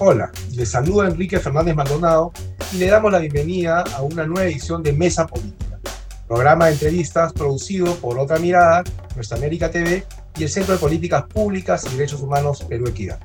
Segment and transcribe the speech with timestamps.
[0.00, 2.32] Hola, les saluda Enrique Fernández Maldonado
[2.72, 5.80] y le damos la bienvenida a una nueva edición de Mesa Política,
[6.28, 8.84] programa de entrevistas producido por Otra Mirada,
[9.16, 10.04] Nuestra América TV
[10.36, 13.18] y el Centro de Políticas Públicas y Derechos Humanos Perú Equidad.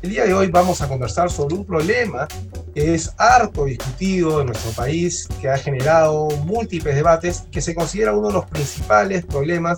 [0.00, 2.26] El día de hoy vamos a conversar sobre un problema
[2.74, 8.14] que es harto discutido en nuestro país, que ha generado múltiples debates, que se considera
[8.14, 9.76] uno de los principales problemas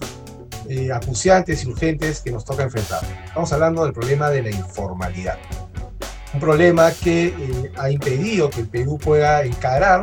[0.69, 3.01] eh, acuciantes y urgentes que nos toca enfrentar.
[3.25, 5.39] Estamos hablando del problema de la informalidad
[6.35, 10.01] un problema que eh, ha impedido que el Perú pueda encarar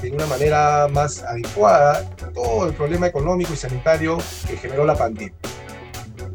[0.00, 4.18] de una manera más adecuada todo el problema económico y sanitario
[4.48, 5.34] que generó la pandemia.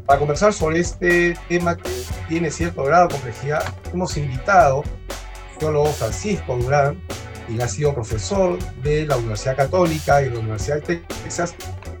[0.06, 1.90] Para conversar sobre este tema que
[2.28, 7.00] tiene cierto grado de complejidad, hemos invitado al geólogo Francisco Durán,
[7.46, 11.54] quien ha sido profesor de la Universidad Católica y de la Universidad de Texas,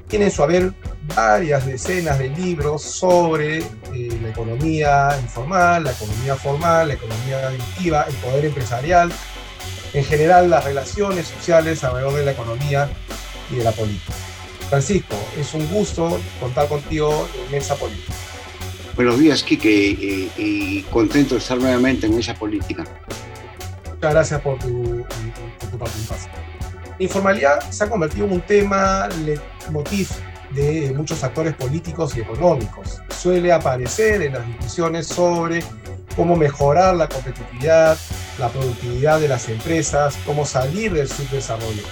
[0.08, 0.72] tiene en su haber
[1.14, 8.06] varias decenas de libros sobre eh, la economía informal, la economía formal, la economía adictiva,
[8.08, 9.12] el poder empresarial,
[9.92, 12.88] en general las relaciones sociales alrededor de la economía
[13.50, 14.12] y de la política.
[14.68, 18.14] Francisco, es un gusto contar contigo en Mesa Política.
[18.94, 22.84] Buenos días, Quique, eh, y contento de estar nuevamente en Mesa Política.
[23.84, 25.04] Muchas gracias por tu,
[25.60, 26.32] por tu participación.
[26.98, 30.08] La informalidad se ha convertido en un tema leitmotiv
[30.54, 33.00] de muchos actores políticos y económicos.
[33.16, 35.62] Suele aparecer en las discusiones sobre
[36.16, 37.96] cómo mejorar la competitividad,
[38.38, 41.82] la productividad de las empresas, cómo salir del subdesarrollo.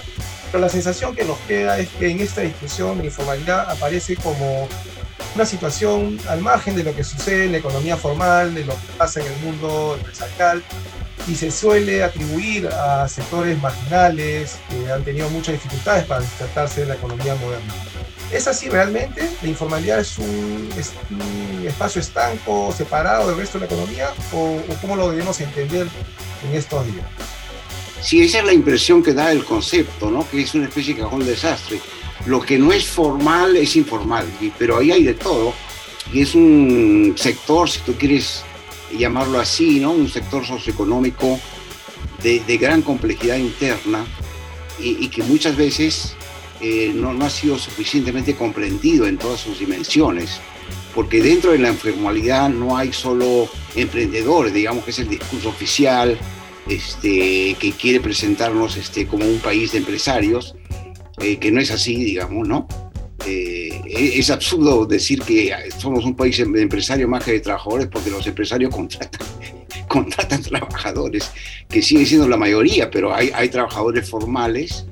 [0.51, 4.67] Pero la sensación que nos queda es que en esta discusión la informalidad aparece como
[5.33, 8.87] una situación al margen de lo que sucede en la economía formal, de lo que
[8.97, 10.61] pasa en el mundo empresarial,
[11.27, 16.89] y se suele atribuir a sectores marginales que han tenido muchas dificultades para insertarse en
[16.89, 17.73] la economía moderna.
[18.31, 19.29] ¿Es así realmente?
[19.41, 20.69] ¿La informalidad es un,
[21.65, 24.09] espacio estanco, separado del resto de la economía?
[24.31, 25.87] ¿O, cómo lo debemos entender
[26.47, 27.05] en estos días?
[28.01, 30.27] Sí, esa es la impresión que da el concepto, ¿no?
[30.29, 31.81] que es una especie de cajón desastre.
[32.25, 34.25] Lo que no es formal es informal,
[34.57, 35.53] pero ahí hay de todo.
[36.13, 38.43] Y es un sector, si tú quieres
[38.97, 39.91] llamarlo así, ¿no?
[39.91, 41.39] un sector socioeconómico
[42.23, 44.05] de, gran complejidad interna
[44.79, 46.15] y que muchas veces
[46.61, 50.39] eh, no, no, ha sido suficientemente comprendido en todas sus dimensiones,
[50.93, 56.17] porque dentro de la informalidad no hay solo emprendedores, digamos que es el discurso oficial
[56.67, 60.55] este, que quiere presentarnos este, como un país de empresarios,
[61.19, 62.67] eh, que no es así, digamos, ¿no?
[63.25, 68.09] Eh, es absurdo decir que somos un país de empresarios más que de trabajadores porque
[68.09, 69.27] los empresarios contratan,
[69.87, 71.31] contratan trabajadores,
[71.67, 74.85] que sigue siendo la mayoría, pero hay, hay trabajadores formales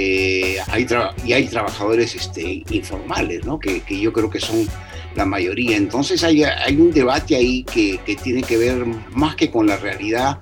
[0.00, 0.86] eh, hay
[1.24, 3.58] y hay trabajadores este, informales, ¿no?
[3.58, 4.68] que, que, yo creo que son
[5.16, 5.76] la mayoría.
[5.76, 9.76] Entonces hay, hay un debate ahí que, que, tiene que ver más que con la
[9.76, 10.38] realidad,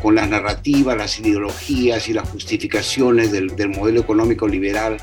[0.00, 4.96] con las narrativas, las ideologías y las justificaciones del, del modelo económico liberal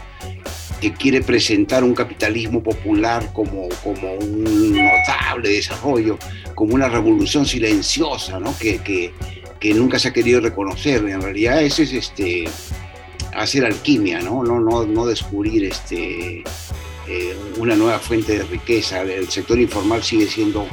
[0.81, 6.17] que quiere presentar un capitalismo popular como, como un notable desarrollo,
[6.55, 8.57] como una revolución silenciosa, ¿no?
[8.57, 8.79] que,
[9.59, 11.07] que, nunca se ha querido reconocer.
[11.07, 12.45] En realidad ese es este,
[13.33, 14.43] hacer alquimia, ¿no?
[14.43, 16.43] No, no, descubrir este,
[17.07, 19.01] eh, una nueva fuente de riqueza.
[19.01, 20.67] El sector informal sigue siendo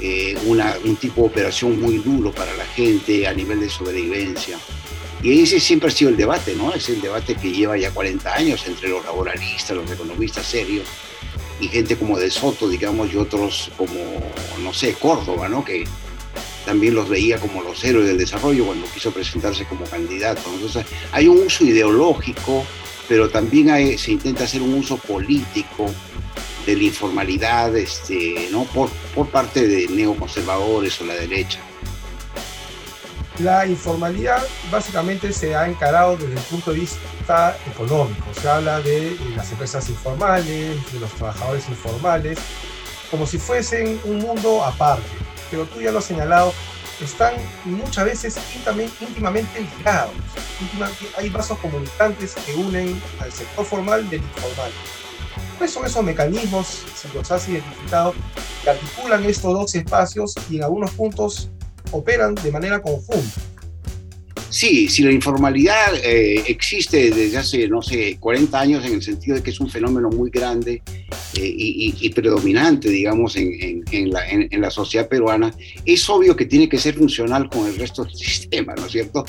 [0.00, 4.58] eh, una, un tipo de operación muy duro para la gente a nivel de sobrevivencia.
[5.22, 6.72] Y ese siempre ha sido el debate, ¿no?
[6.72, 10.86] Es el debate que lleva ya 40 años entre los laboralistas, los economistas serios
[11.60, 13.94] y gente como De Soto, digamos, y otros como,
[14.62, 15.64] no sé, Córdoba, ¿no?
[16.66, 20.42] También los veía como los héroes del desarrollo cuando quiso presentarse como candidato.
[20.52, 22.66] Entonces hay un uso ideológico,
[23.08, 25.86] pero también se intenta hacer un uso político
[26.66, 28.64] de la informalidad este, ¿no?
[28.64, 31.60] por, por parte de neoconservadores o la derecha.
[33.38, 38.24] La informalidad básicamente se ha encarado desde el punto de vista económico.
[38.40, 42.38] Se habla de las empresas informales, de los trabajadores informales,
[43.10, 46.52] como si fuesen un mundo aparte pero tú ya lo has señalado,
[47.02, 47.34] están
[47.64, 48.38] muchas veces
[49.00, 50.12] íntimamente ligados.
[51.16, 54.70] hay vasos comunicantes que unen al sector formal del informal.
[55.58, 58.14] ¿Cuáles son esos mecanismos, si los has identificado,
[58.62, 61.50] que articulan estos dos espacios y en algunos puntos
[61.92, 63.40] operan de manera conjunta?
[64.48, 69.36] Sí, si la informalidad eh, existe desde hace, no sé, 40 años en el sentido
[69.36, 70.82] de que es un fenómeno muy grande
[71.34, 71.54] eh,
[72.00, 74.10] y, predominante, digamos, en,
[74.60, 75.54] la, sociedad peruana,
[75.84, 79.24] es obvio que tiene que ser funcional con el resto del sistema, ¿no es cierto?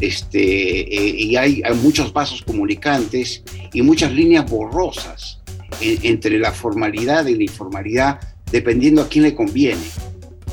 [0.00, 3.42] Este, eh, y hay, muchos vasos comunicantes
[3.72, 5.40] y muchas líneas borrosas
[5.80, 8.20] entre la formalidad y la informalidad,
[8.50, 9.82] dependiendo a quién le conviene.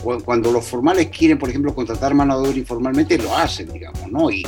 [0.04, 4.30] Cuando los formales quieren, por ejemplo, contratar mano de obra informalmente, lo hacen, digamos, ¿no?
[4.30, 4.44] Y,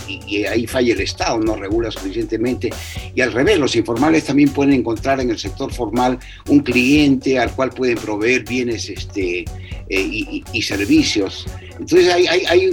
[0.46, 2.70] ahí falla el Estado, no regula suficientemente.
[3.14, 6.20] Y al revés, los informales también pueden encontrar en el sector formal
[6.50, 9.46] un cliente al cual pueden proveer bienes este,
[9.90, 11.46] eh, y, servicios.
[11.80, 12.66] Entonces, hay, hay,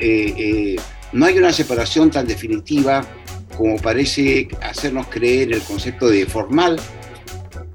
[0.00, 0.76] eh, eh,
[1.12, 3.06] no hay una separación tan definitiva
[3.56, 6.78] como parece hacernos creer el concepto de formal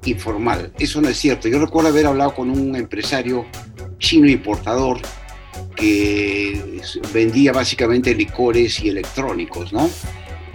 [0.04, 0.72] informal.
[0.78, 1.48] Eso no es cierto.
[1.48, 3.46] Yo recuerdo haber hablado con un empresario
[4.02, 5.00] chino importador
[5.76, 6.82] que
[7.14, 9.88] vendía básicamente licores y electrónicos, ¿no?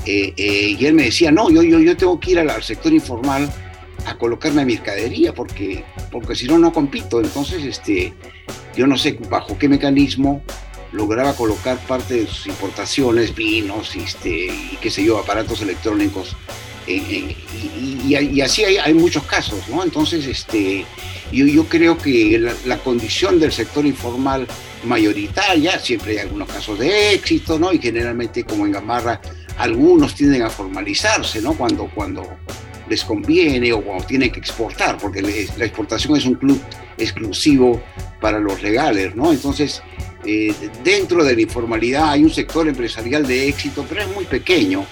[0.06, 2.94] Eh, eh, y él me decía, no, yo, yo, yo tengo que ir al, sector
[2.94, 3.50] informal
[4.06, 7.20] a colocarme mercadería porque, porque si no, no compito.
[7.20, 8.14] Entonces, este,
[8.76, 10.44] yo no sé bajo qué mecanismo
[10.92, 16.36] lograba colocar parte de sus importaciones, vinos, este, y qué sé yo, aparatos electrónicos
[16.88, 19.84] y, así hay, muchos casos, ¿no?
[19.84, 20.86] Entonces, este,
[21.32, 24.48] yo, yo creo que la, condición del sector informal
[24.84, 27.74] mayoritaria, siempre hay algunos casos de éxito, ¿no?
[27.74, 29.20] Y generalmente, como en Gamarra,
[29.58, 31.54] algunos tienden a formalizarse, ¿no?
[31.54, 32.24] Cuando, cuando
[32.90, 36.62] les conviene o cuando tienen que exportar, porque la exportación es un club
[36.98, 37.82] exclusivo
[38.22, 39.32] para los legales, ¿no?
[39.32, 39.82] Entonces,
[40.26, 40.54] eh,
[40.84, 44.86] dentro de la informalidad hay un sector empresarial de éxito, pero es muy pequeño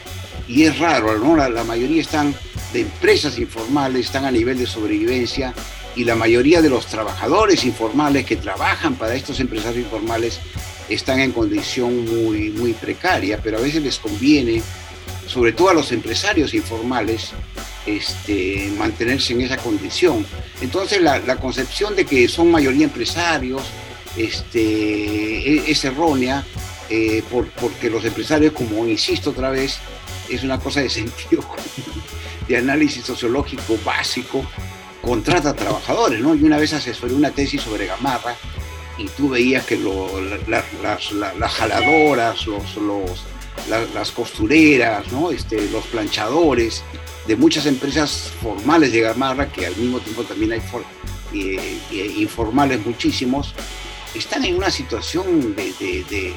[0.48, 1.36] y es raro, ¿no?
[1.36, 2.36] La, mayoría están
[2.74, 5.54] de empresas informales, están a nivel de sobrevivencia
[5.96, 10.40] y la mayoría de los trabajadores informales que trabajan para estos empresarios informales
[10.90, 14.62] están en condición muy, muy precaria, pero a veces les conviene,
[15.28, 17.32] sobre todo a los empresarios informales,
[17.86, 20.26] este, mantenerse en esa condición.
[20.62, 23.64] Entonces la, concepción de que son mayoría empresarios
[24.18, 26.44] este, e, es, errónea,
[26.90, 29.78] eh, porque los empresarios, como insisto otra vez,
[30.30, 31.44] es una cosa de sentido
[32.48, 34.46] de análisis sociológico básico,
[35.02, 36.36] contrata trabajadores, ¿no?
[36.36, 38.36] Y una vez asesoré una tesis sobre Gamarra
[38.98, 42.78] y tú veías que las, jaladoras, los,
[43.94, 45.32] las costureras, ¿no?
[45.32, 46.84] este, los planchadores
[47.28, 50.62] de muchas empresas formales de Gamarra, que al mismo tiempo también hay
[51.34, 53.54] eh, eh, informales muchísimos,
[54.14, 56.34] están en una situación de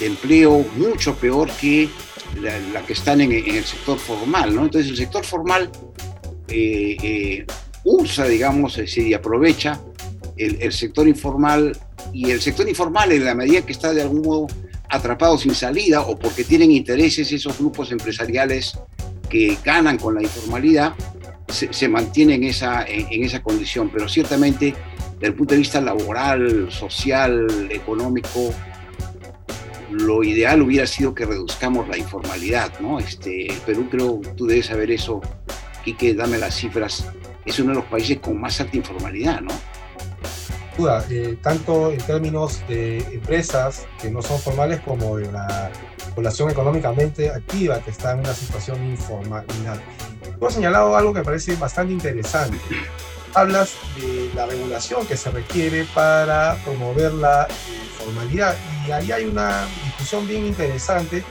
[0.00, 1.88] empleo mucho peor que
[2.40, 4.64] la, que están en, el sector formal, ¿no?
[4.64, 5.70] Entonces el sector formal
[6.48, 7.46] eh, eh,
[7.84, 9.80] usa, digamos, y aprovecha
[10.36, 11.76] el, sector informal
[12.12, 14.46] y el sector informal en la medida que está de algún modo
[14.88, 18.78] atrapado sin salida o porque tienen intereses esos grupos empresariales
[19.30, 20.94] que ganan con la informalidad,
[21.48, 23.90] se, mantienen en esa, en esa condición.
[23.92, 24.74] Pero ciertamente,
[25.14, 28.52] desde el punto de vista laboral, social, económico,
[29.90, 32.98] lo ideal hubiera sido que reduzcamos la informalidad, ¿no?
[32.98, 35.20] Este, Perú creo, tú debes saber eso,
[35.84, 37.06] Quique, dame las cifras,
[37.44, 39.52] es uno de los países con más alta informalidad, ¿no?
[40.76, 45.70] Duda, eh, tanto en términos de empresas que no son formales como de la
[46.14, 49.80] población económicamente activa que está en una situación informalidad.
[50.38, 52.58] Tú has señalado algo que me parece bastante interesante.
[53.36, 57.46] Hablas de la regulación que se requiere para promover la
[57.84, 58.56] informalidad
[58.88, 61.22] y ahí hay una discusión bien interesante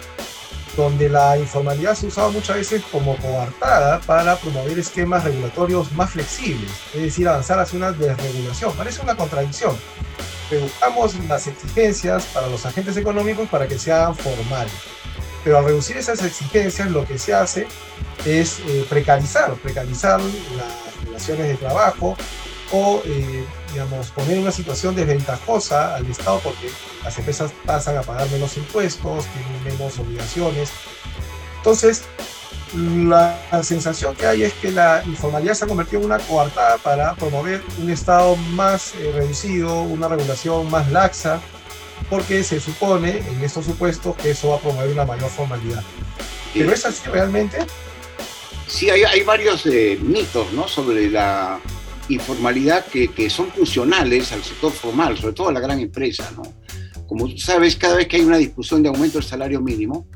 [0.77, 6.69] donde la informalidad se usado muchas veces como coartada para promover esquemas regulatorios más flexibles,
[6.93, 8.71] es decir, avanzar hacia una desregulación.
[8.73, 9.75] Parece una contradicción.
[10.51, 14.73] Reducamos las exigencias para los agentes económicos para que sean formales.
[15.43, 17.65] Pero al reducir esas exigencias, lo que se hace
[18.25, 22.17] es eh, precarizar, precarizar las relaciones de trabajo
[22.71, 26.69] o eh, digamos, poner una situación desventajosa al Estado porque
[27.03, 30.71] las empresas pasan a pagar menos impuestos, tienen menos obligaciones.
[31.57, 32.03] Entonces,
[32.73, 37.13] la, sensación que hay es que la informalidad se ha convertido en una coartada para
[37.15, 41.39] promover un Estado más eh, reducido, una regulación más laxa,
[42.09, 45.83] porque se supone en estos supuestos que eso va a promover una mayor formalidad.
[46.53, 47.65] ¿Pero es así realmente?
[48.67, 50.67] Sí, hay, hay varios eh, mitos ¿no?
[50.67, 51.59] sobre la
[52.09, 56.31] informalidad que, que, son funcionales al sector formal, sobre todo a la gran empresa.
[56.35, 56.43] ¿no?
[57.07, 60.07] Como tú sabes, cada vez que hay una discusión de aumento del salario mínimo,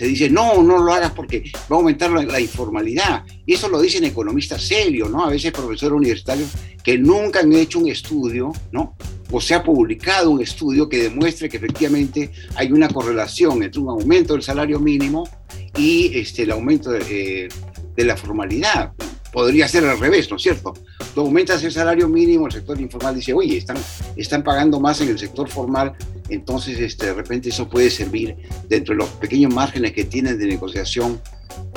[0.00, 3.22] se dice, no, no lo hagas porque va a aumentar la, informalidad.
[3.44, 5.22] Y eso lo dicen economistas serios, ¿no?
[5.22, 6.48] A veces profesores universitarios
[6.82, 8.96] que nunca han hecho un estudio, ¿no?
[9.30, 13.90] O se ha publicado un estudio que demuestre que efectivamente hay una correlación entre un
[13.90, 15.28] aumento del salario mínimo
[15.76, 17.48] y este, el aumento de, eh,
[17.96, 18.92] de la formalidad
[19.32, 20.74] podría ser al revés, ¿no es cierto?
[21.14, 23.76] Tú aumentas el salario mínimo, el sector informal dice, oye, están,
[24.16, 25.94] están pagando más en el sector formal,
[26.28, 28.36] entonces este, de repente eso puede servir
[28.68, 31.20] dentro de los pequeños márgenes que tienen de negociación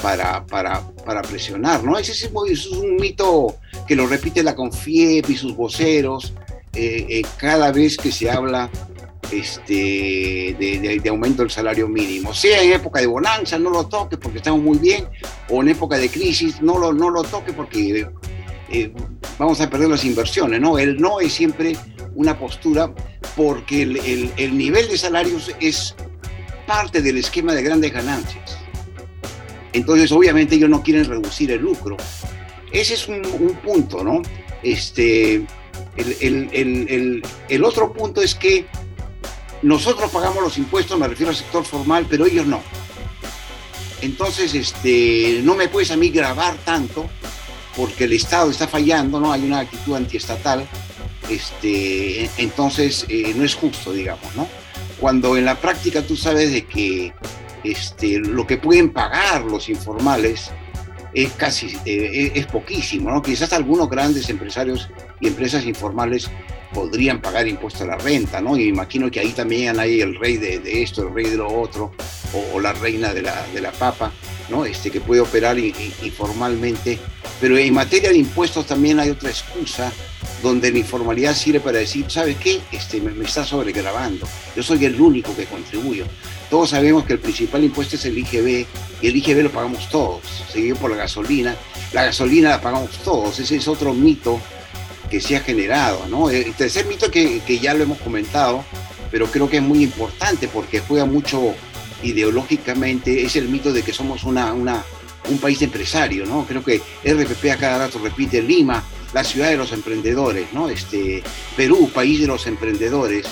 [0.01, 1.97] para, para, para presionar, ¿no?
[1.97, 6.33] Ese es, un mito que lo repite la CONFIEP y sus voceros,
[6.73, 8.69] eh, eh, cada vez que se habla
[9.31, 10.55] este,
[11.03, 12.33] de, aumento del salario mínimo.
[12.33, 15.05] Sea en época de bonanza, no lo toque porque estamos muy bien,
[15.49, 18.07] o en época de crisis, no lo, no lo toque porque
[18.69, 18.91] eh,
[19.37, 20.59] vamos a perder las inversiones.
[20.61, 20.77] ¿no?
[20.77, 21.75] El no es siempre
[22.15, 22.93] una postura
[23.35, 25.95] porque el, el, nivel de salarios es
[26.67, 28.57] parte del esquema de grandes ganancias.
[29.73, 31.97] Entonces, obviamente, ellos no quieren reducir el lucro.
[32.71, 34.21] Ese es un, un punto, ¿no?
[34.61, 35.45] Este,
[35.97, 38.65] el, el, el, otro punto es que
[39.63, 42.61] nosotros pagamos los impuestos, me refiero al sector formal, pero ellos no.
[44.01, 47.09] Entonces, este, no me puedes a mí grabar tanto
[47.75, 49.31] porque el Estado está fallando, ¿no?
[49.31, 50.67] Hay una actitud antiestatal,
[51.29, 54.47] este, entonces eh, no es justo, digamos, ¿no?
[54.99, 57.13] Cuando en la práctica tú sabes de que
[57.63, 60.51] este, lo que pueden pagar los informales
[61.13, 63.21] es casi, eh, es poquísimo, ¿no?
[63.21, 64.89] Quizás algunos grandes empresarios
[65.21, 66.29] y empresas informales
[66.73, 68.57] podrían pagar impuesto a la renta, ¿no?
[68.57, 71.91] Y imagino que ahí también hay el rey de, esto, el rey de lo otro,
[72.53, 74.11] o, la reina de la, de la, papa,
[74.49, 74.65] ¿no?
[74.65, 76.99] Este, que puede operar informalmente.
[77.39, 79.91] Pero en materia de impuestos también hay otra excusa
[80.41, 82.61] donde la informalidad sirve para decir, ¿sabes qué?
[82.71, 84.27] Este, me, me está sobregrabando.
[84.55, 86.05] Yo soy el único que contribuyo.
[86.49, 88.65] Todos sabemos que el principal impuesto es el IGB
[89.01, 91.55] y el IGB lo pagamos todos, seguido por la gasolina.
[91.93, 94.39] La gasolina la pagamos todos, ese es otro mito
[95.09, 96.05] que se ha generado.
[96.07, 96.29] ¿no?
[96.29, 98.63] El tercer mito que, ya lo hemos comentado,
[99.11, 101.53] pero creo que es muy importante porque juega mucho
[102.01, 106.45] ideológicamente, es el mito de que somos una, un país de empresarios, ¿no?
[106.45, 108.83] Creo que RPP a cada rato repite Lima,
[109.13, 110.67] la ciudad de los emprendedores, ¿no?
[110.67, 111.23] Este,
[111.55, 113.25] Perú, país de los emprendedores.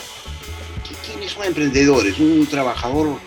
[1.05, 2.05] ¿Quién es un emprendedor?
[2.07, 3.19] Es un trabajador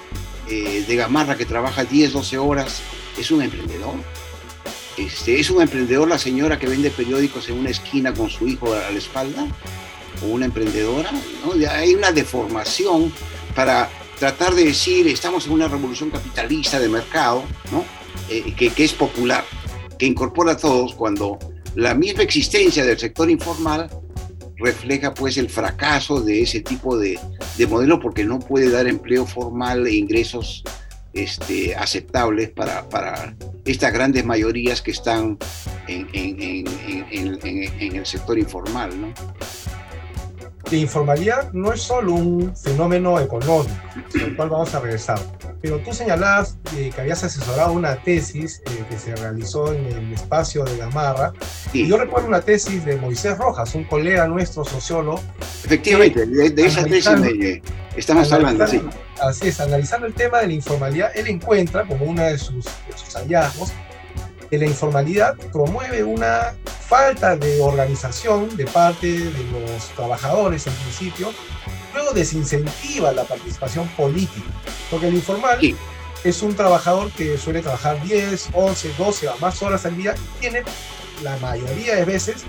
[0.48, 2.80] eh, de gamarra que trabaja 10, 12 horas,
[3.18, 3.94] ¿es un emprendedor?
[4.96, 8.72] Este, ¿Es un emprendedor la señora que vende periódicos en una esquina con su hijo
[8.72, 9.46] a la espalda?
[10.22, 11.10] ¿O una emprendedora?
[11.70, 13.12] Hay una deformación
[13.56, 17.42] para tratar de decir estamos en una revolución capitalista de mercado,
[18.30, 19.44] eh, que, es popular,
[19.98, 21.38] que incorpora a todos cuando
[21.74, 23.90] la misma existencia del sector informal
[24.56, 27.18] refleja pues el fracaso de ese tipo de,
[27.58, 30.62] de modelo porque no puede dar empleo formal e ingresos
[31.14, 35.38] este, aceptables para, para, estas grandes mayorías que están
[35.88, 39.00] en, en, el sector informal.
[39.00, 39.14] ¿no?
[40.74, 43.70] La informalidad no es solo un fenómeno económico,
[44.20, 45.20] al cual vamos a regresar,
[45.62, 50.64] pero tú señalabas que habías asesorado una tesis eh, que se realizó en el espacio
[50.64, 51.32] de Gamarra,
[51.72, 55.22] y yo recuerdo una tesis de Moisés Rojas, un colega nuestro sociólogo.
[55.64, 57.62] Efectivamente, de, esa tesis
[57.96, 58.82] estamos hablando, sí
[59.20, 62.66] Así es, analizando el tema de la informalidad, él encuentra como uno de sus,
[63.14, 63.72] hallazgos
[64.50, 66.52] que la informalidad promueve una
[66.94, 71.34] falta de organización de parte de los trabajadores en principio,
[71.92, 74.46] luego desincentiva la participación política,
[74.92, 75.58] porque el informal
[76.22, 80.40] es un trabajador que suele trabajar 10, 11, 12 o más horas al día y
[80.40, 80.62] tiene
[81.24, 82.44] la mayoría de veces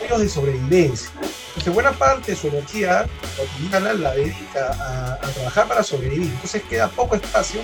[0.00, 1.10] medios de sobrevivencia.
[1.48, 6.30] Entonces, buena parte de su energía cotidiana la dedica a, trabajar para sobrevivir.
[6.30, 7.62] Entonces, queda poco espacio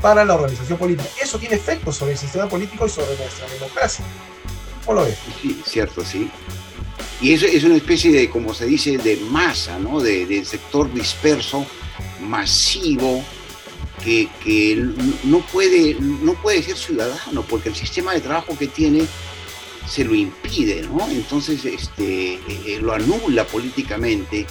[0.00, 1.08] para la organización política.
[1.20, 4.04] Eso tiene efectos sobre el sistema político y sobre nuestra democracia.
[5.40, 6.30] Sí, cierto, sí.
[7.20, 10.00] Y eso es una especie de, como se dice, de masa, ¿no?
[10.00, 11.66] De, sector disperso,
[12.20, 13.24] masivo,
[14.04, 14.76] que, que,
[15.24, 19.06] no, puede, no puede ser ciudadano, porque el sistema de trabajo que tiene
[19.88, 21.08] se lo impide, ¿no?
[21.08, 24.46] Entonces este, eh, eh, lo anula políticamente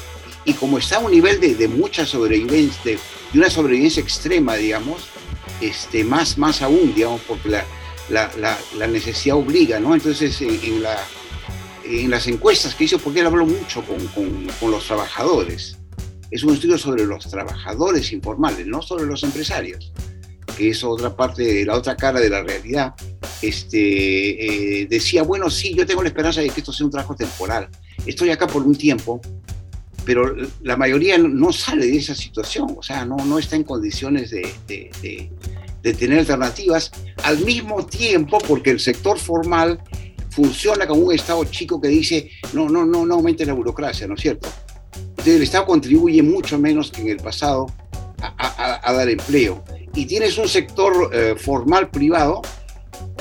[0.45, 2.99] y como está a un nivel de, mucha sobrevivencia, de,
[3.33, 5.03] una sobrevivencia extrema, digamos,
[5.59, 7.65] este, más, más aún, digamos, porque la,
[8.09, 9.93] la, necesidad obliga, ¿no?
[9.93, 10.97] Entonces en, la,
[11.85, 15.77] en las encuestas que hizo, porque él habló mucho con, los trabajadores,
[16.31, 19.91] es un estudio sobre los trabajadores informales, no sobre los empresarios
[20.55, 22.93] que es otra parte, la otra cara de la realidad,
[23.41, 27.15] este, eh, decía, bueno, sí, yo tengo la esperanza de que esto sea un trabajo
[27.15, 27.67] temporal.
[28.05, 29.19] Estoy acá por un tiempo,
[30.05, 34.29] pero la mayoría no sale de esa situación, o sea, no, no está en condiciones
[34.31, 35.31] de,
[35.93, 36.91] tener alternativas,
[37.23, 39.79] al mismo tiempo porque el sector formal
[40.29, 44.15] funciona como un Estado chico que dice, no, no, no, no aumente la burocracia, ¿no
[44.15, 44.49] es cierto?
[45.09, 47.67] Entonces el Estado contribuye mucho menos que en el pasado
[48.21, 49.63] a, a, a dar empleo
[49.93, 52.41] y tienes un sector eh, formal privado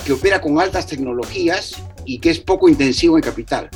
[0.05, 3.71] que opera con altas tecnologías y que es poco intensivo en capital.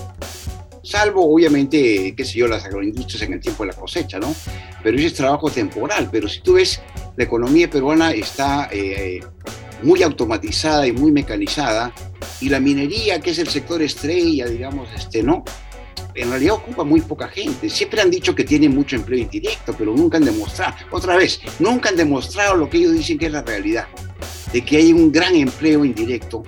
[0.82, 4.34] Salvo, obviamente, qué sé yo, las agroindustrias en el tiempo de la cosecha, ¿no?
[4.82, 6.08] Pero ese es trabajo temporal.
[6.10, 6.80] Pero si tú ves,
[7.18, 9.18] la economía peruana está eh,
[9.82, 11.92] muy automatizada y muy mecanizada,
[12.40, 15.42] y la minería, que es el sector estrella, digamos, este, ¿no?
[16.14, 17.68] en realidad ocupa muy poca gente.
[17.70, 21.88] Siempre han dicho que tienen mucho empleo indirecto, pero nunca han demostrado, otra vez, nunca
[21.88, 23.88] han demostrado lo que ellos dicen que es la realidad,
[24.52, 26.44] de que hay un gran empleo indirecto.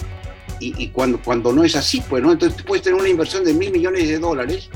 [0.63, 2.33] Y, cuando, cuando no es así, pues, ¿no?
[2.33, 4.69] Entonces tú puedes tener una inversión de mil millones de dólares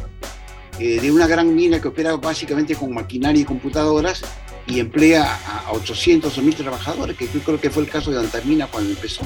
[0.79, 4.23] eh, de una gran mina que opera básicamente con maquinaria y computadoras
[4.67, 8.19] y emplea a, 800 o 1000 trabajadores, que yo creo que fue el caso de
[8.19, 9.23] Antamina cuando empezó.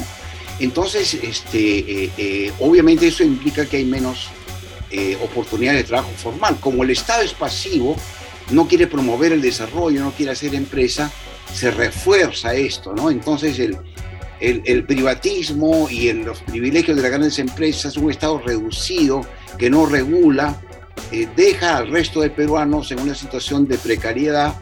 [0.59, 4.29] Entonces, este, eh, eh, obviamente eso implica que hay menos
[4.91, 6.59] eh, oportunidades de trabajo formal.
[6.61, 7.97] Como el Estado es pasivo,
[8.51, 11.13] no quiere promover el desarrollo, no quiere hacer empresa,
[11.53, 13.11] se refuerza esto, ¿no?
[13.11, 13.79] Entonces el,
[14.41, 19.21] el, privatismo y los privilegios de las grandes empresas, un Estado reducido
[19.59, 20.61] que no regula,
[21.37, 24.55] deja al resto de peruanos en una situación de precariedad.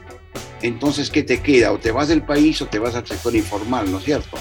[0.63, 1.73] Entonces, ¿qué te queda?
[1.73, 4.37] O te vas del país o te vas al sector informal, ¿no es cierto?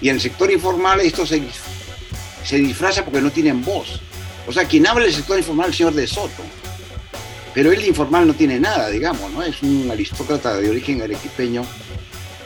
[0.00, 1.42] Y en el sector informal esto se,
[2.44, 4.00] se disfraza porque no tienen voz.
[4.46, 6.42] O sea, quien habla del sector informal es el señor de Soto.
[7.54, 9.42] Pero él informal no tiene nada, digamos, ¿no?
[9.42, 11.64] Es un aristócrata de origen arequipeño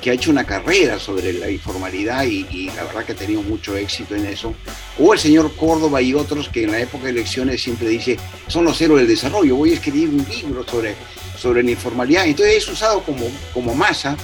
[0.00, 3.76] que ha hecho una carrera sobre la informalidad y, la verdad que ha tenido mucho
[3.76, 4.54] éxito en eso.
[4.98, 8.64] O el señor Córdoba y otros que en la época de elecciones siempre dice, son
[8.64, 10.94] los héroes del desarrollo, voy a escribir un libro sobre,
[11.40, 12.26] sobre la informalidad.
[12.26, 14.16] Entonces es usado como, como masa.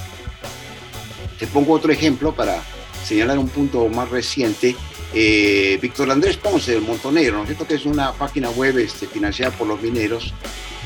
[1.38, 2.62] Te pongo otro ejemplo para,
[3.04, 4.74] señalar un punto más reciente,
[5.12, 7.66] eh, Víctor Andrés Ponce del Montonero, ¿no es cierto?
[7.66, 10.32] Que es una página web este, financiada por los mineros,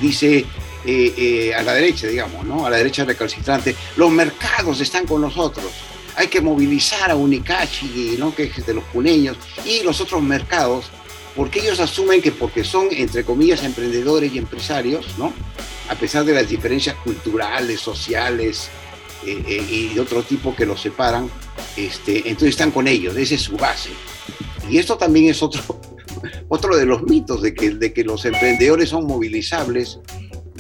[0.01, 0.45] dice
[0.85, 2.67] eh, eh, a la derecha, digamos, ¿no?
[2.67, 5.67] A la derecha recalcitrante, los mercados están con nosotros.
[6.17, 8.35] Hay que movilizar a Unicachi, ¿no?
[8.35, 10.87] que es de los puneños, y los otros mercados,
[11.37, 15.33] porque ellos asumen que porque son, entre comillas, emprendedores y empresarios, ¿no?
[15.89, 18.71] A pesar de las diferencias culturales, sociales,
[19.27, 21.29] eh, eh, y de otro tipo que los separan,
[21.77, 23.91] este, entonces están con ellos, esa es su base.
[24.71, 25.63] Y esto también es otro,
[26.49, 29.99] otro de los mitos de que, de que los emprendedores son movilizables.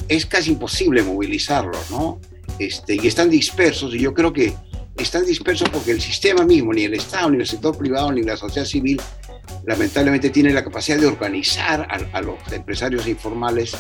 [0.08, 2.20] Es casi imposible movilizarlos, ¿no?
[2.58, 4.54] Este, y están dispersos, y yo creo que
[4.96, 8.36] están dispersos porque el sistema mismo, ni el Estado, ni el sector privado, ni la
[8.36, 9.00] sociedad civil,
[9.66, 13.76] lamentablemente tiene la capacidad de organizar a, a los empresarios informales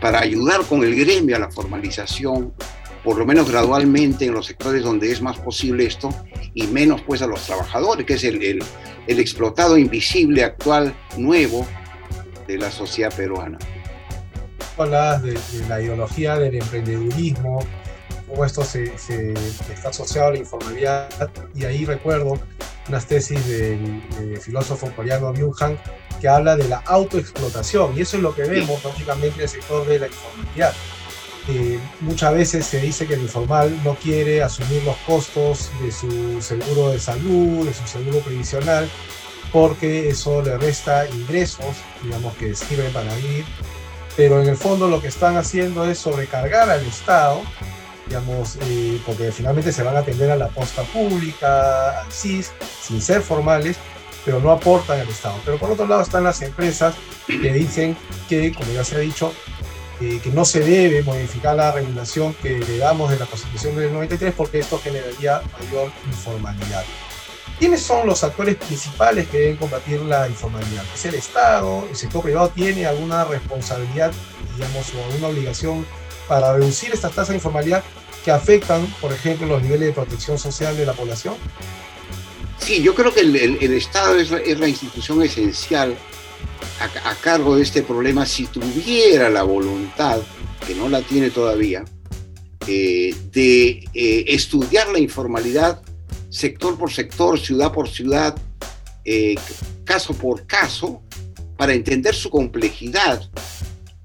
[0.00, 2.52] para ayudar con el gremio a la formalización
[3.04, 6.10] por lo menos gradualmente en los sectores donde es más posible esto
[6.54, 11.66] y menos pues a los trabajadores, que es el, el, explotado invisible actual nuevo
[12.46, 13.58] de la sociedad peruana.
[14.76, 17.60] Hablabas de, la ideología del emprendedurismo,
[18.30, 19.32] cómo esto se, se,
[19.72, 21.08] está asociado a la informalidad,
[21.54, 22.38] y ahí recuerdo
[22.88, 24.02] unas tesis del,
[24.40, 25.78] filósofo coreano Byung Han
[26.20, 29.86] que habla de la autoexplotación, y eso es lo que vemos lógicamente en el sector
[29.86, 30.74] de la informalidad
[32.00, 36.90] muchas veces se dice que el informal no quiere asumir los costos de su seguro
[36.90, 38.88] de salud, de su seguro previsional,
[39.52, 43.44] porque eso le resta ingresos, digamos, que sirven para vivir.
[44.16, 47.42] Pero en el fondo lo que están haciendo es sobrecargar al Estado,
[48.10, 52.50] digamos, eh, porque finalmente se van a atender a la posta pública, al CIS,
[52.82, 53.76] sin ser formales,
[54.24, 55.36] pero no aportan al Estado.
[55.44, 56.96] Pero por otro lado están las empresas
[57.28, 57.96] que dicen
[58.28, 59.32] que, como ya se ha dicho,
[60.00, 64.34] que no se debe modificar la regulación que le damos de la Constitución del 93
[64.36, 66.84] porque esto generaría mayor informalidad.
[67.60, 70.82] ¿Quiénes son los actores principales que deben combatir la informalidad?
[70.94, 71.86] ¿Es el Estado?
[71.88, 74.10] ¿El sector privado tiene alguna responsabilidad,
[74.56, 75.86] digamos, o alguna obligación
[76.26, 77.84] para reducir estas tasas de informalidad
[78.24, 81.34] que afectan, por ejemplo, los niveles de protección social de la población?
[82.58, 85.96] Sí, yo creo que el, Estado es, la institución esencial
[87.04, 90.20] a, cargo de este problema si tuviera la voluntad,
[90.66, 91.84] que no la tiene todavía,
[92.66, 95.82] eh, de eh, estudiar la informalidad
[96.28, 98.36] sector por sector, ciudad por ciudad,
[99.04, 99.34] eh,
[99.84, 101.02] caso por caso,
[101.56, 103.28] para entender su complejidad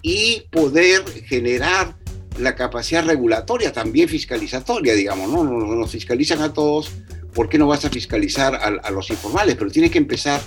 [0.01, 1.95] y poder generar
[2.39, 5.43] la capacidad regulatoria, también fiscalizatoria, digamos, ¿no?
[5.43, 6.91] Nos, fiscalizan a todos,
[7.33, 9.55] ¿por qué no vas a fiscalizar a, los informales?
[9.55, 10.41] Pero tiene que empezar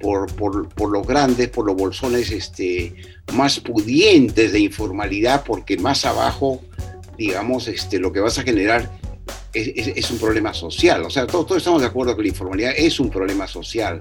[0.00, 2.94] por, por, por, los grandes, por los bolsones este,
[3.34, 6.62] más pudientes de informalidad, porque más abajo,
[7.16, 8.90] digamos, este, lo que vas a generar
[9.52, 11.02] es, un problema social.
[11.04, 14.00] O sea, todos, todos estamos de acuerdo que la informalidad es un problema social,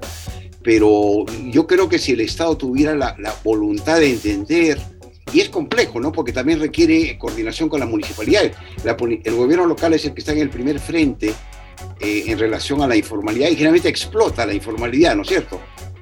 [0.63, 4.80] pero yo creo que si el Estado tuviera la voluntad de entender,
[5.34, 6.12] y es complejo, ¿no?
[6.12, 8.52] Porque también requiere coordinación con la municipalidad.
[8.84, 11.34] el gobierno local es el que está en el primer frente
[12.00, 15.60] eh, en relación a la informalidad y generalmente explota la informalidad, ¿no es cierto?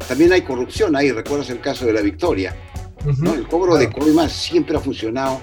[0.08, 2.56] También hay corrupción ahí, recuerdas el caso de la Victoria.
[3.20, 3.34] ¿no?
[3.34, 5.42] El cobro de coimas siempre ha funcionado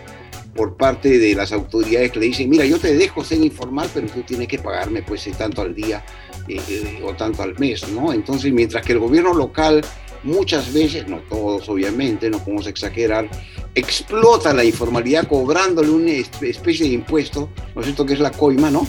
[0.55, 4.07] por parte de las autoridades que le dicen, mira, yo te dejo ser informal, pero
[4.09, 6.05] tú tienes que pagarme pues tanto al día
[6.49, 8.13] eh, eh, o tanto al mes, ¿no?
[8.13, 9.81] Entonces, mientras que el gobierno local
[10.23, 13.29] muchas veces, no todos obviamente, no podemos exagerar,
[13.75, 18.07] explota la informalidad cobrándole una especie de impuesto, ¿no es cierto?
[18.07, 18.87] Que es la coima, ¿no?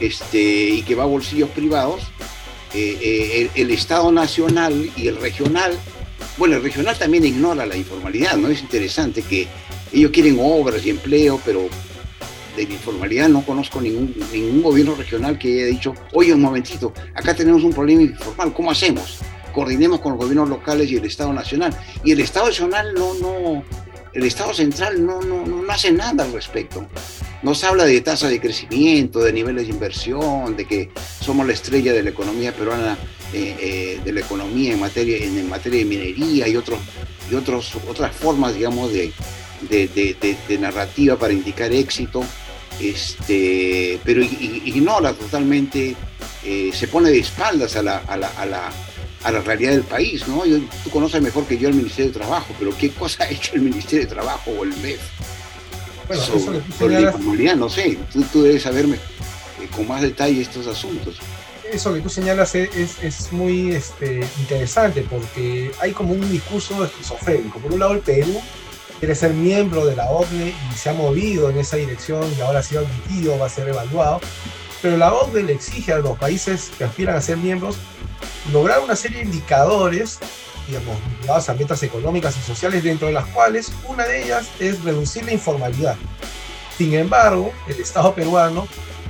[0.00, 2.02] Este, y que va a bolsillos privados.
[2.72, 5.72] Eh, eh, el, Estado nacional y el regional,
[6.38, 8.48] bueno, el regional también ignora la informalidad, ¿no?
[8.48, 9.48] Es interesante que
[9.92, 11.68] ellos quieren obras y empleo, pero
[12.56, 16.92] de la informalidad no conozco ningún, ningún gobierno regional que haya dicho, oye, un momentito,
[17.14, 19.20] acá tenemos un problema informal, ¿cómo hacemos?
[19.52, 21.74] Coordinemos con los gobiernos locales y el Estado Nacional.
[22.04, 23.64] Y el Estado Nacional no, no,
[24.12, 26.86] el Estado Central no, no, no, hace nada al respecto.
[27.42, 31.92] Nos habla de tasa de crecimiento, de niveles de inversión, de que somos la estrella
[31.92, 32.98] de la economía peruana,
[33.32, 36.80] eh, eh, de la economía en materia, en, materia de minería y, otros,
[37.30, 39.12] y otros, otras formas, digamos, de,
[39.68, 42.24] de, narrativa para indicar éxito,
[42.80, 45.94] este, pero ignora totalmente,
[46.44, 48.72] eh, se pone de espaldas a la, a la, a la,
[49.22, 50.42] a la realidad del país, ¿no?
[50.84, 53.62] tú conoces mejor que yo el Ministerio de Trabajo, pero ¿qué cosa ha hecho el
[53.62, 55.00] Ministerio de Trabajo o el MEF?
[56.08, 56.22] Bueno,
[56.76, 57.96] sobre, la informalidad, no sé,
[58.32, 61.18] tú, debes saberme eh, con más detalle estos asuntos
[61.72, 67.60] eso que tú señalas es, es, muy este, interesante porque hay como un discurso esquizofrénico.
[67.60, 68.40] Por un lado, el Perú
[68.98, 72.58] quiere ser miembro de la OCDE y se ha movido en esa dirección y ahora
[72.58, 74.20] ha sido admitido, va a ser evaluado.
[74.82, 77.76] Pero la OCDE le exige a los países que aspiran a ser miembros
[78.52, 80.18] lograr una serie de indicadores,
[80.66, 84.82] digamos, vinculados a metas económicas y sociales, dentro de las cuales una de ellas es
[84.82, 85.96] reducir la informalidad.
[86.76, 88.66] Sin embargo, el Estado peruano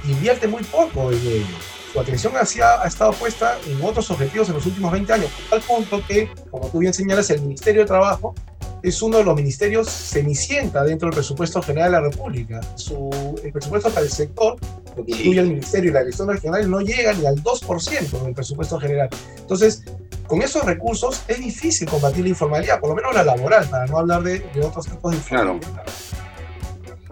[0.09, 1.57] invierte muy poco en ello.
[1.93, 5.61] Su atención hacia, ha estado puesta en otros objetivos en los últimos 20 años, al
[5.61, 8.35] punto que, como tú bien señalas, el Ministerio de Trabajo
[8.83, 12.61] es uno de los ministerios cenicienta dentro del presupuesto general de la República.
[12.77, 13.11] Su,
[13.43, 14.57] el presupuesto para el sector,
[14.97, 18.35] lo que incluye el ministerio y la dirección regional, no llega ni al 2% del
[18.35, 19.09] presupuesto general.
[19.39, 19.85] Entonces,
[20.27, 23.99] con esos recursos es difícil combatir la informalidad, por lo menos la laboral, para no
[23.99, 25.61] hablar de, otros tipos de informalidad.
[25.61, 25.91] Claro.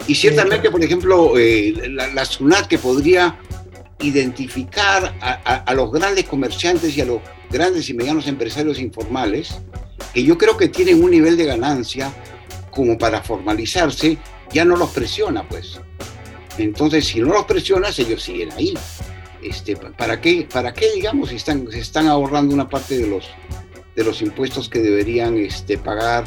[0.07, 3.39] Y ciertamente, por ejemplo, eh, la, SUNAT que podría
[4.01, 9.59] identificar a los grandes comerciantes y a los grandes y medianos empresarios informales,
[10.15, 12.13] que yo creo que tienen un nivel de ganancia
[12.71, 14.19] como para formalizarse,
[14.53, 15.81] ya no los presiona, pues.
[16.59, 18.75] Entonces, si no los presionas, ellos siguen ahí.
[19.43, 23.27] Este, ¿para, qué, ¿Para qué, digamos, están, se están ahorrando una parte de los,
[23.95, 26.25] de los impuestos que deberían este, pagar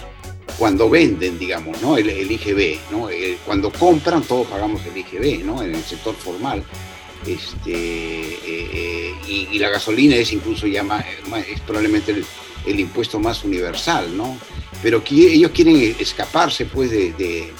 [0.57, 1.97] cuando venden, digamos, ¿no?
[1.97, 3.09] El, IGB, ¿no?
[3.45, 5.61] cuando compran, todos pagamos el IGB, ¿no?
[5.61, 6.63] En el sector formal.
[7.25, 11.05] Este, eh, eh, y, la gasolina es incluso ya más,
[11.47, 12.25] es probablemente el,
[12.65, 14.37] el impuesto más universal, ¿no?
[14.81, 17.51] Pero que ellos quieren escaparse, pues, de,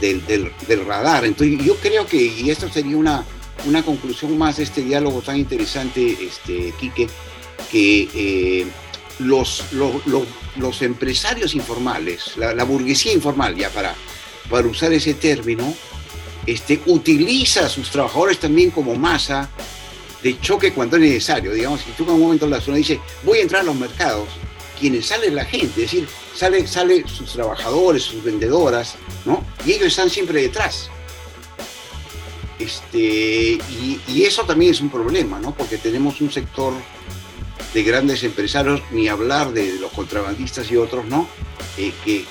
[0.00, 0.52] del,
[0.86, 1.24] radar.
[1.24, 3.24] Entonces, yo creo que, y esto sería una,
[3.66, 7.08] una conclusión más de este diálogo tan interesante, este, Quique,
[7.70, 8.66] que eh,
[9.18, 13.94] los, los, empresarios informales, la, burguesía informal, ya para,
[14.50, 15.74] para usar ese término,
[16.46, 19.50] este, utiliza a sus trabajadores también como masa
[20.22, 21.52] de choque cuando es necesario.
[21.52, 24.28] Digamos, si tú en un momento la zona dice, voy a entrar a los mercados,
[24.78, 29.44] quienes sale la gente, es decir, sale, sale sus trabajadores, sus vendedoras, ¿no?
[29.64, 30.90] Y ellos están siempre detrás.
[32.58, 33.58] Este,
[34.08, 35.54] y, eso también es un problema, ¿no?
[35.54, 36.72] Porque tenemos un sector
[37.74, 41.28] de grandes empresarios, ni hablar de los contrabandistas y otros, ¿no?
[41.76, 42.24] Eh, que,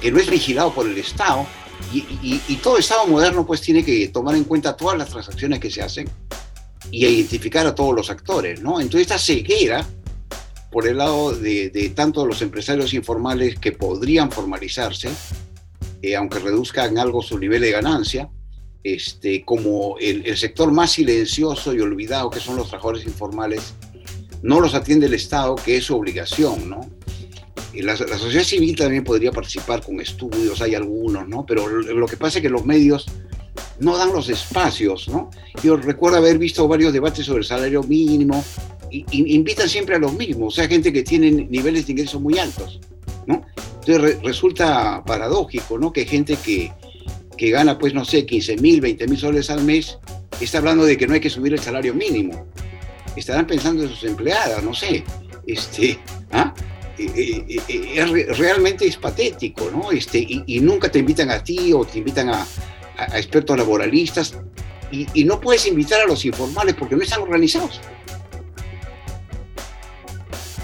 [0.00, 1.46] que, no es vigilado por el Estado.
[1.92, 5.70] Y, y, todo Estado moderno pues tiene que tomar en cuenta todas las transacciones que
[5.70, 6.10] se hacen
[6.90, 8.80] y identificar a todos los actores, ¿no?
[8.80, 9.86] Entonces esta ceguera
[10.70, 15.08] por el lado de, tanto los empresarios informales que podrían formalizarse,
[16.02, 18.28] eh, aunque reduzcan algo su nivel de ganancia,
[18.84, 23.74] este, como el, sector más silencioso y olvidado que son los trabajadores informales,
[24.42, 26.80] no los atiende el Estado, que es su obligación, ¿no?
[27.74, 31.44] La, la, sociedad civil también podría participar con estudios, hay algunos, ¿no?
[31.46, 33.06] Pero lo que pasa es que los medios
[33.80, 35.30] no dan los espacios, ¿no?
[35.62, 38.44] Yo recuerdo haber visto varios debates sobre el salario mínimo,
[38.90, 42.80] invitan siempre a los mismos, o sea, gente que tiene niveles de ingresos muy altos,
[43.26, 43.44] ¿no?
[43.80, 45.92] Entonces resulta paradójico, ¿no?
[45.92, 46.72] Que gente que,
[47.36, 49.98] que gana, pues, no sé, 15 mil, 20 mil soles al mes,
[50.40, 52.46] está hablando de que no hay que subir el salario mínimo.
[53.16, 55.04] Estarán pensando en sus empleadas, no sé.
[55.46, 55.98] Este,
[56.32, 56.54] ¿ah?
[56.98, 59.92] Eh, eh, eh, realmente es patético, ¿no?
[59.92, 62.46] Este, y, nunca te invitan a ti o te invitan a,
[63.14, 64.34] expertos laboralistas
[64.90, 67.80] y, no puedes invitar a los informales porque no están organizados.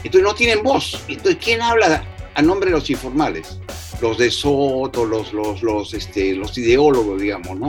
[0.04, 1.02] Entonces no tienen voz.
[1.08, 3.58] Entonces, ¿quién habla a nombre de los informales?
[4.00, 7.68] Los de Soto, los, los, los, este, los ideólogos, digamos, ¿no?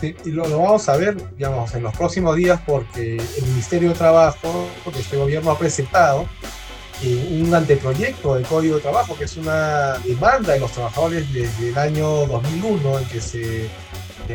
[0.00, 3.94] Sí, y lo, vamos a ver, digamos, en los próximos días porque el Ministerio de
[3.94, 6.26] Trabajo de este gobierno ha presentado
[7.02, 11.70] eh, un anteproyecto del Código de Trabajo, que es una demanda de los trabajadores desde
[11.70, 13.68] el año 2001, en que se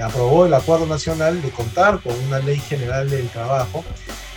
[0.01, 3.83] aprobó el Acuerdo Nacional de contar con una ley general del trabajo.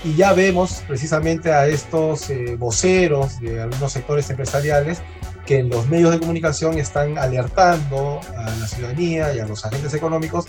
[0.04, 5.00] Y ya vemos precisamente a estos eh, voceros de algunos sectores empresariales
[5.46, 9.94] que en los medios de comunicación están alertando a la ciudadanía y a los agentes
[9.94, 10.46] económicos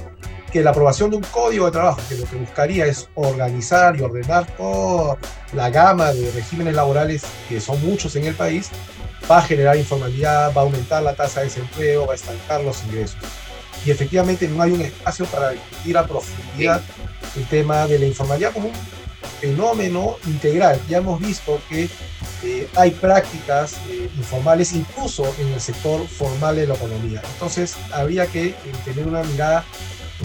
[0.52, 4.02] que la aprobación de un código de trabajo que lo que buscaría es organizar y
[4.02, 5.18] ordenar toda
[5.54, 8.70] la gama de regímenes laborales, que son muchos en el país,
[9.30, 12.84] va a generar informalidad, va a aumentar la tasa de desempleo, va a estancar los
[12.84, 13.18] ingresos.
[13.86, 16.82] Y efectivamente no hay un espacio para discutir a profundidad
[17.36, 18.74] el tema de la informalidad como un
[19.44, 20.80] fenómeno integral.
[20.88, 21.90] Ya hemos visto que
[22.44, 27.22] eh, hay prácticas eh, informales incluso en el sector formal de la economía.
[27.34, 29.66] Entonces habría que eh, tener una mirada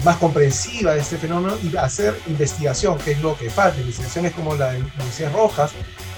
[0.05, 4.55] más comprensiva de este fenómeno y hacer investigación, que es lo que falta, investigaciones como
[4.55, 5.71] la de Universidades Rojas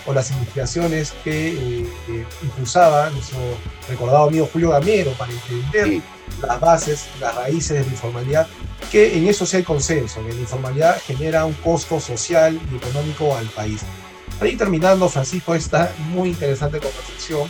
[0.06, 3.40] o las investigaciones que eh, eh, impulsaba nuestro
[3.88, 6.02] recordado amigo Julio Gamero para entender
[6.42, 8.48] las bases, las raíces de la informalidad,
[8.90, 13.36] que en eso sí hay consenso, que la informalidad genera un costo social y económico
[13.36, 13.82] al país.
[14.40, 17.50] Para ir terminando, Francisco, esta muy interesante conversación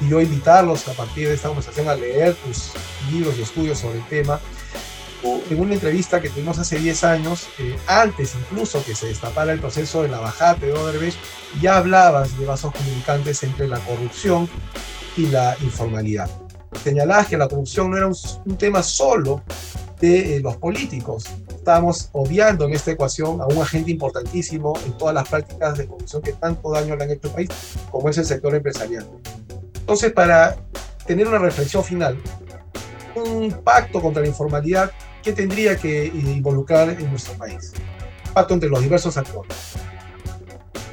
[0.00, 2.72] y yo invitarlos a partir de esta conversación a leer tus
[3.12, 4.40] libros y estudios sobre el tema
[5.50, 9.60] en una entrevista que tuvimos hace 10 años, eh, antes incluso que se destapara el
[9.60, 11.18] proceso de la bajada de Odebrecht,
[11.60, 14.48] ya hablabas de vasos comunicantes entre la corrupción
[15.16, 16.30] y la informalidad.
[16.82, 19.42] Señalabas que la corrupción no era un, tema solo
[20.04, 21.24] de eh, los políticos.
[21.48, 26.22] Estábamos obviando en esta ecuación a un agente importantísimo en todas las prácticas de corrupción
[26.22, 27.48] que tanto daño le han hecho al país,
[27.90, 29.06] como es el sector empresarial.
[29.74, 30.56] Entonces, para
[31.06, 32.18] tener una reflexión final,
[33.16, 34.90] un pacto contra la informalidad
[35.22, 37.72] ¿qué tendría que involucrar en nuestro país?
[38.34, 39.56] Pacto entre los diversos actores.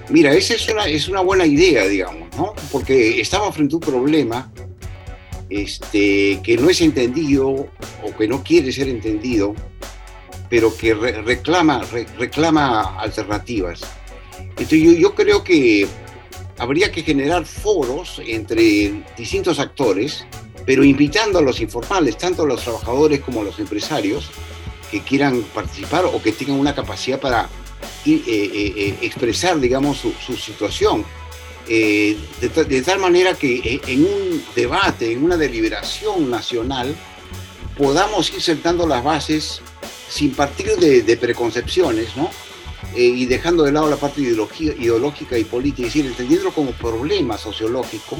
[0.09, 2.53] Mira, esa es una, es una buena idea, digamos, ¿no?
[2.71, 4.51] Porque estamos frente a un problema
[5.51, 9.53] este, que no es entendido o que no quiere ser entendido,
[10.49, 11.81] pero que reclama,
[12.17, 13.81] reclama alternativas.
[14.39, 15.87] Entonces yo, yo creo que
[16.57, 20.25] habría que generar foros entre distintos actores
[20.65, 24.29] pero invitando a los informales, tanto a los trabajadores como a los empresarios,
[24.89, 27.49] que quieran participar o que tengan una capacidad para
[28.05, 31.05] eh, eh, eh, expresar, digamos, su, situación.
[31.67, 36.95] De, tal manera que en un debate, en una deliberación nacional,
[37.77, 39.61] podamos ir sentando las bases
[40.09, 42.29] sin partir de, preconcepciones, ¿no?
[42.95, 48.17] y dejando de lado la parte ideológica y política, es decir, como problema sociológico,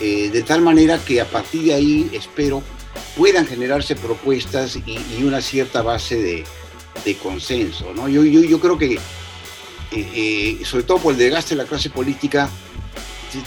[0.00, 2.62] eh, de tal manera que a partir de ahí, espero,
[3.16, 6.44] puedan generarse propuestas y, una cierta base de,
[7.22, 7.92] consenso.
[7.94, 8.08] ¿no?
[8.08, 8.98] Yo creo que,
[9.94, 12.48] eh, eh, sobre todo por el desgaste de la clase política,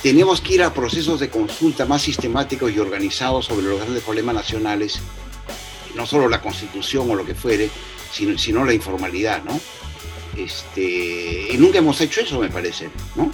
[0.02, 4.36] tenemos que ir a procesos de consulta más sistemáticos y organizados sobre los grandes problemas
[4.36, 5.00] nacionales,
[5.96, 7.70] no solo la constitución o lo que fuere,
[8.12, 9.60] sino, sino la informalidad, ¿no?
[10.36, 13.32] Este, y nunca hemos hecho eso, me parece, ¿no?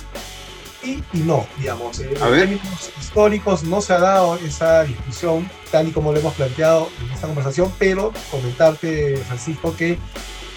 [0.83, 1.99] y no, digamos.
[1.99, 6.89] en términos históricos no se ha dado esa discusión tal y como lo hemos planteado
[7.01, 9.97] en esta conversación, pero comentarte, Francisco, que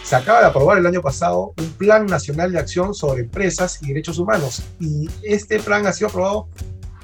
[0.06, 3.88] se acaba de aprobar el año pasado un Plan Nacional de Acción sobre Empresas y
[3.88, 4.62] Derechos Humanos.
[4.78, 6.48] Y este plan ha sido aprobado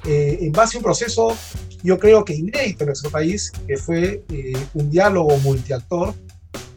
[0.04, 1.36] eh, en base a un proceso,
[1.82, 6.14] yo creo que inédito en nuestro país, que fue eh, un diálogo multiactor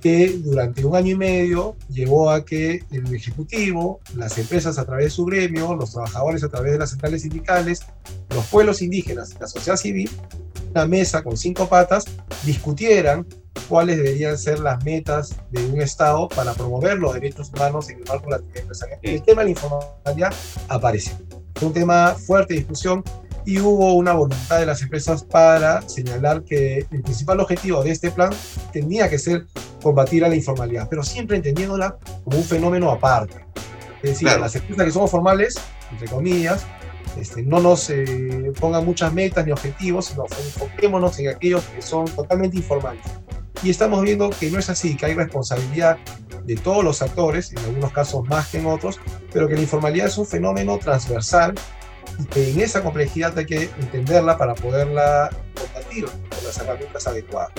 [0.02, 5.06] que durante un año y medio llevó a que el Ejecutivo, las empresas a través
[5.06, 7.82] de su gremio, los trabajadores a través de las centrales sindicales,
[8.32, 10.10] los pueblos indígenas, la sociedad civil,
[10.76, 12.04] una mesa con cinco patas,
[12.44, 13.26] discutieran
[13.70, 18.06] cuáles deberían ser las metas de un Estado para promover los derechos humanos en el
[18.06, 19.00] marco de la empresarial.
[19.02, 20.34] El tema de la informalidad
[20.68, 21.16] aparece.
[21.56, 23.04] Es un tema fuerte de discusión
[23.46, 28.12] y hubo una voluntad de las empresas para señalar que el principal objetivo de este
[28.12, 28.32] plan
[28.74, 29.46] tenía que ser
[29.82, 33.46] combatir a la informalidad, pero siempre entendiéndola como un fenómeno aparte.
[34.04, 35.56] Es decir, las empresas que somos formales,
[35.92, 36.66] entre comillas,
[37.20, 42.06] este, no nos eh, pongan muchas metas ni objetivos, sino enfoquémonos en aquellos que son
[42.06, 43.04] totalmente informales.
[43.64, 45.98] Y estamos viendo que no es así, que hay responsabilidad
[46.44, 49.00] de todos los actores, en algunos casos más que en otros,
[49.32, 51.56] pero que la informalidad es un fenómeno transversal
[52.20, 57.52] y que en esa complejidad hay que entenderla para poderla combatir con las herramientas adecuadas.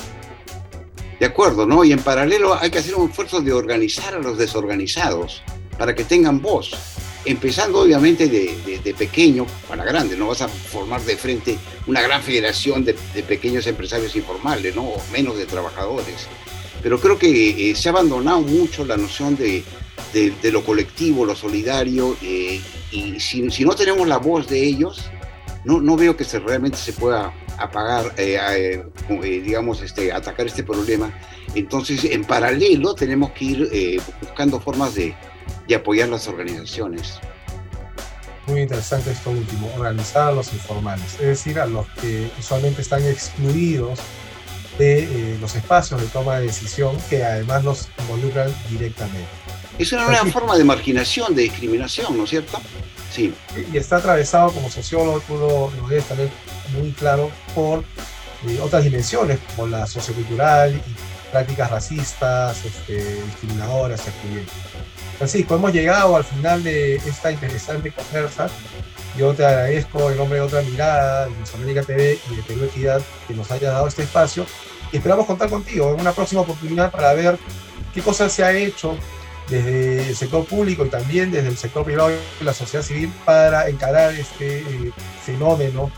[1.19, 1.83] De acuerdo, ¿no?
[1.83, 5.43] Y en paralelo hay que hacer un esfuerzo de organizar a los desorganizados
[5.79, 6.73] para que tengan voz,
[7.27, 12.85] empezando obviamente de, pequeño para grande, no vas a formar de frente una gran federación
[12.85, 12.95] de,
[13.27, 14.85] pequeños empresarios informales, ¿no?
[14.85, 16.29] O menos de trabajadores.
[16.83, 19.65] pero creo que se ha abandonado mucho la noción de,
[20.13, 25.11] de, lo colectivo, lo solidario, y si, no tenemos la voz de ellos,
[25.65, 28.15] no, no veo que se, realmente se pueda apagar,
[29.21, 31.13] digamos, este, atacar este problema.
[31.55, 35.15] Entonces, en paralelo, tenemos que ir buscando formas de,
[35.69, 37.21] de apoyar las organizaciones
[38.47, 43.05] muy interesante esto último, organizar a los informales, es decir, a los que usualmente están
[43.05, 43.99] excluidos
[44.79, 49.27] de eh, los espacios de toma de decisión que además los involucran directamente.
[49.79, 52.61] Es una nueva forma de marginación, de discriminación, ¿no es cierto?
[53.11, 53.35] Sí.
[53.73, 56.31] Y está atravesado como sociólogo, tú lo, debes tener
[56.79, 57.81] muy claro, por
[58.49, 64.55] eh, otras dimensiones, como la sociocultural y prácticas racistas, este, discriminadoras, excluyentes.
[65.17, 68.49] Francisco, hemos llegado al final de esta interesante conversa.
[69.17, 73.01] Yo te agradezco en nombre de otra mirada, de América TV y de Perú Equidad,
[73.27, 74.45] que nos haya dado este espacio.
[74.93, 77.39] Esperamos contar contigo en una próxima oportunidad para ver
[77.95, 78.97] qué cosas se ha hecho
[79.49, 83.69] desde el sector público y también desde el sector privado y la sociedad civil para
[83.69, 84.93] encarar este eh,
[85.25, 85.91] fenómeno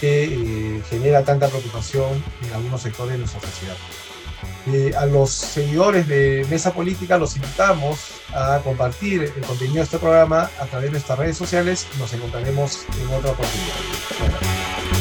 [0.00, 3.76] que eh, genera tanta preocupación en algunos sectores de nuestra sociedad.
[4.66, 7.98] Eh, a los seguidores de Mesa Política los invitamos
[8.34, 11.86] a compartir el contenido de este programa a través de nuestras redes sociales.
[11.98, 14.99] Nos encontraremos en otra oportunidad.